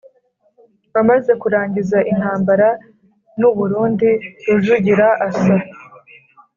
[1.01, 2.69] Amaze kurangiza intambara
[3.39, 4.09] n u Burundi
[4.45, 5.55] Rujugira asa